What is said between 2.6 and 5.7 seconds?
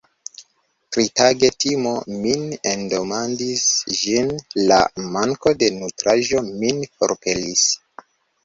endomadis, ĝis la manko